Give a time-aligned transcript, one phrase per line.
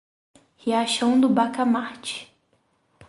[0.57, 2.35] Riachão do Bacamarte